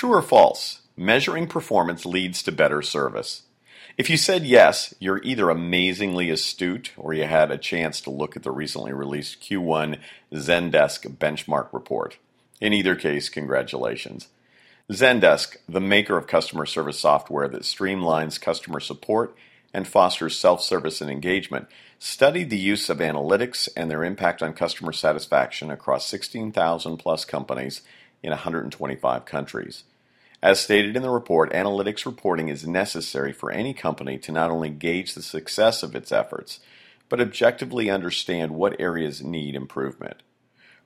True 0.00 0.14
or 0.14 0.22
false? 0.22 0.80
Measuring 0.96 1.46
performance 1.46 2.06
leads 2.06 2.42
to 2.44 2.52
better 2.52 2.80
service. 2.80 3.42
If 3.98 4.08
you 4.08 4.16
said 4.16 4.46
yes, 4.46 4.94
you're 4.98 5.22
either 5.22 5.50
amazingly 5.50 6.30
astute 6.30 6.92
or 6.96 7.12
you 7.12 7.24
had 7.24 7.50
a 7.50 7.58
chance 7.58 8.00
to 8.00 8.10
look 8.10 8.34
at 8.34 8.42
the 8.42 8.50
recently 8.50 8.94
released 8.94 9.42
Q1 9.42 9.98
Zendesk 10.32 11.06
benchmark 11.18 11.68
report. 11.74 12.16
In 12.62 12.72
either 12.72 12.96
case, 12.96 13.28
congratulations. 13.28 14.28
Zendesk, 14.90 15.58
the 15.68 15.82
maker 15.82 16.16
of 16.16 16.26
customer 16.26 16.64
service 16.64 16.98
software 16.98 17.48
that 17.48 17.64
streamlines 17.64 18.40
customer 18.40 18.80
support 18.80 19.36
and 19.74 19.86
fosters 19.86 20.38
self 20.38 20.62
service 20.62 21.02
and 21.02 21.10
engagement, 21.10 21.66
studied 21.98 22.48
the 22.48 22.56
use 22.56 22.88
of 22.88 23.00
analytics 23.00 23.68
and 23.76 23.90
their 23.90 24.02
impact 24.02 24.42
on 24.42 24.54
customer 24.54 24.92
satisfaction 24.94 25.70
across 25.70 26.06
16,000 26.06 26.96
plus 26.96 27.26
companies 27.26 27.82
in 28.22 28.30
125 28.30 29.26
countries. 29.26 29.84
As 30.42 30.58
stated 30.58 30.96
in 30.96 31.02
the 31.02 31.10
report, 31.10 31.52
analytics 31.52 32.06
reporting 32.06 32.48
is 32.48 32.66
necessary 32.66 33.32
for 33.32 33.50
any 33.50 33.74
company 33.74 34.16
to 34.18 34.32
not 34.32 34.50
only 34.50 34.70
gauge 34.70 35.14
the 35.14 35.22
success 35.22 35.82
of 35.82 35.94
its 35.94 36.10
efforts, 36.10 36.60
but 37.10 37.20
objectively 37.20 37.90
understand 37.90 38.52
what 38.52 38.80
areas 38.80 39.22
need 39.22 39.54
improvement. 39.54 40.22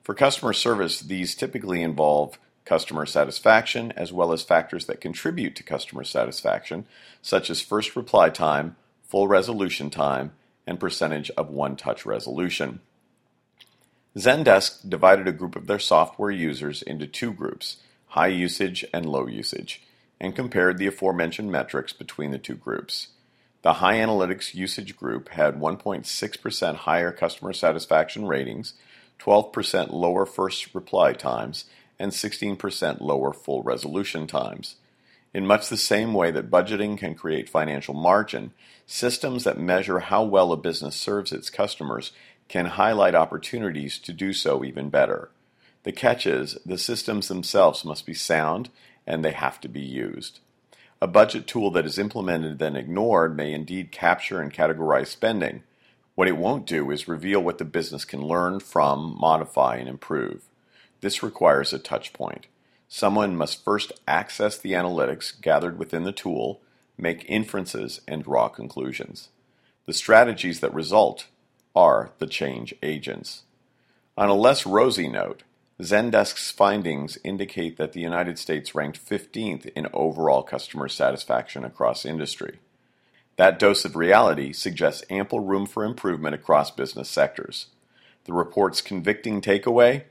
For 0.03 0.15
customer 0.15 0.53
service, 0.53 1.01
these 1.01 1.37
typically 1.37 1.83
involve 1.83 2.39
customer 2.65 3.07
satisfaction 3.07 3.93
as 3.93 4.13
well 4.13 4.33
as 4.33 4.43
factors 4.43 4.87
that 4.87 5.01
contribute 5.01 5.55
to 5.57 5.63
customer 5.63 6.03
satisfaction, 6.03 6.87
such 7.23 7.49
as 7.49 7.61
first 7.61 7.95
reply 7.95 8.31
time, 8.31 8.75
full 9.03 9.29
resolution 9.29 9.89
time, 9.89 10.33
and 10.67 10.81
percentage 10.81 11.31
of 11.33 11.51
one 11.51 11.77
touch 11.77 12.05
resolution. 12.05 12.81
Zendesk 14.17 14.89
divided 14.89 15.29
a 15.29 15.33
group 15.33 15.57
of 15.57 15.67
their 15.67 15.79
software 15.79 16.31
users 16.31 16.83
into 16.83 17.07
two 17.07 17.33
groups 17.33 17.77
high 18.15 18.29
usage 18.29 18.85
and 18.93 19.05
low 19.07 19.27
usage, 19.27 19.83
and 20.21 20.37
compared 20.37 20.79
the 20.79 20.87
aforementioned 20.87 21.51
metrics 21.51 21.93
between 21.93 22.31
the 22.31 22.39
two 22.39 22.55
groups. 22.55 23.09
The 23.63 23.75
high 23.75 23.97
analytics 23.97 24.55
usage 24.55 24.97
group 24.97 25.31
had 25.31 25.59
1.6% 25.59 26.77
higher 26.77 27.11
customer 27.11 27.53
satisfaction 27.53 28.29
ratings, 28.29 28.75
12% 29.19 29.93
lower 29.93 30.25
first 30.27 30.73
reply 30.77 31.13
times, 31.13 31.65
and 31.99 32.13
16% 32.13 33.01
lower 33.01 33.33
full 33.33 33.65
resolution 33.65 34.29
times. 34.29 34.77
In 35.33 35.45
much 35.45 35.69
the 35.69 35.77
same 35.77 36.15
way 36.15 36.31
that 36.31 36.53
budgeting 36.53 36.97
can 36.97 37.17
create 37.17 37.49
financial 37.49 37.95
margin, 37.95 38.53
systems 38.87 39.43
that 39.43 39.59
measure 39.59 39.99
how 39.99 40.23
well 40.23 40.53
a 40.53 40.57
business 40.57 40.95
serves 40.95 41.33
its 41.33 41.51
customers 41.51 42.13
can 42.47 42.67
highlight 42.67 43.17
opportunities 43.17 43.99
to 43.99 44.13
do 44.13 44.33
so 44.33 44.65
even 44.65 44.89
better. 44.89 45.31
The 45.85 45.93
catch 45.93 46.27
is, 46.27 46.59
the 46.67 46.79
systems 46.79 47.29
themselves 47.29 47.85
must 47.85 48.05
be 48.05 48.15
sound 48.15 48.71
and 49.07 49.25
they 49.25 49.33
have 49.33 49.61
to 49.61 49.69
be 49.69 49.83
used. 49.83 50.41
A 51.01 51.07
budget 51.07 51.47
tool 51.47 51.71
that 51.73 51.85
is 51.85 51.99
implemented 51.99 52.59
then 52.59 52.77
ignored 52.77 53.37
may 53.37 53.53
indeed 53.53 53.93
capture 53.93 54.41
and 54.41 54.53
categorize 54.53 55.09
spending. 55.09 55.63
What 56.15 56.29
it 56.29 56.39
won't 56.39 56.67
do 56.67 56.91
is 56.91 57.07
reveal 57.09 57.41
what 57.41 57.59
the 57.59 57.65
business 57.65 58.05
can 58.05 58.23
learn 58.23 58.61
from, 58.61 59.17
modify, 59.21 59.77
and 59.77 59.89
improve. 59.89 60.45
This 61.01 61.23
requires 61.23 61.73
a 61.73 61.79
touch 61.79 62.13
point. 62.15 62.47
Someone 62.89 63.37
must 63.37 63.65
first 63.65 63.93
access 64.09 64.57
the 64.57 64.73
analytics 64.73 65.39
gathered 65.39 65.79
within 65.79 66.05
the 66.05 66.13
tool, 66.13 66.61
make 66.97 67.29
inferences, 67.29 68.01
and 68.09 68.25
draw 68.25 68.49
conclusions. 68.49 69.29
The 69.87 69.93
strategies 69.93 70.61
that 70.61 70.73
result 70.73 71.27
are 71.75 72.13
the 72.19 72.27
change 72.27 72.75
agents. 72.83 73.43
On 74.17 74.31
a 74.31 74.35
less 74.35 74.65
rosy 74.65 75.09
note, 75.09 75.43
Zendesk's 75.83 76.53
findings 76.53 77.19
indicate 77.25 77.77
that 77.79 77.93
the 77.93 78.01
United 78.01 78.39
States 78.39 78.75
ranked 78.75 79.05
15th 79.05 79.67
in 79.75 79.89
overall 79.93 80.43
customer 80.43 80.89
satisfaction 80.89 81.65
across 81.65 82.05
industry. 82.05 82.61
That 83.37 83.59
dose 83.59 83.85
of 83.85 83.97
reality 83.97 84.53
suggests 84.53 85.05
ample 85.11 85.41
room 85.41 85.67
for 85.67 85.85
improvement 85.85 86.37
across 86.37 86.71
business 86.71 87.09
sectors. 87.09 87.67
The 88.25 88.33
report's 88.33 88.81
convicting 88.81 89.41
takeaway 89.41 90.05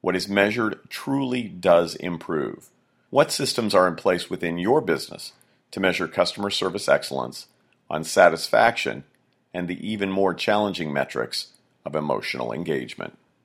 what 0.00 0.14
is 0.14 0.28
measured 0.28 0.78
truly 0.88 1.42
does 1.44 1.96
improve. 1.96 2.68
What 3.10 3.32
systems 3.32 3.74
are 3.74 3.88
in 3.88 3.96
place 3.96 4.30
within 4.30 4.56
your 4.56 4.80
business 4.80 5.32
to 5.72 5.80
measure 5.80 6.06
customer 6.06 6.50
service 6.50 6.88
excellence, 6.88 7.48
on 7.90 8.04
satisfaction, 8.04 9.02
and 9.52 9.66
the 9.66 9.84
even 9.84 10.10
more 10.10 10.32
challenging 10.32 10.92
metrics 10.92 11.48
of 11.84 11.96
emotional 11.96 12.52
engagement? 12.52 13.18